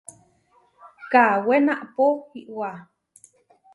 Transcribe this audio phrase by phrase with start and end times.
[1.11, 2.05] Kawé naʼpó
[2.39, 2.69] iʼwá.